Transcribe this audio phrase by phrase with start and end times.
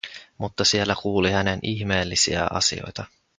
[0.37, 3.05] Mutta siellä kuuli hän ihmeellisiä asioita.